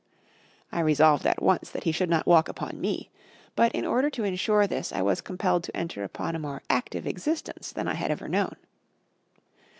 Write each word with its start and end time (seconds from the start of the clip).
I 0.71 0.79
resolved 0.79 1.27
at 1.27 1.43
once 1.43 1.69
that 1.69 1.83
he 1.83 1.91
should 1.91 2.09
not 2.09 2.25
walk 2.25 2.49
upon 2.49 2.81
me; 2.81 3.11
but 3.55 3.71
in 3.73 3.85
order 3.85 4.09
to 4.09 4.23
insure 4.23 4.65
this, 4.65 4.91
I 4.91 5.03
was 5.03 5.21
compelled 5.21 5.63
to 5.65 5.77
enter 5.77 6.03
upon 6.03 6.35
a 6.35 6.39
more 6.39 6.63
active 6.71 7.05
existence 7.05 7.71
than 7.71 7.87
I 7.87 7.93
had 7.93 8.09
ever 8.09 8.27
known. 8.27 8.55